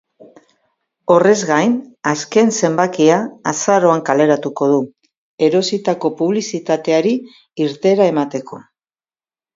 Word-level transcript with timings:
Horrez 1.15 1.35
gain, 1.49 1.75
azken 2.11 2.49
zenbakia 2.63 3.19
azaroan 3.53 4.03
kaleratuko 4.09 4.71
du, 4.73 4.79
erositako 5.49 6.11
publizitateari 6.23 7.13
irteera 7.67 8.13
emateko. 8.15 8.65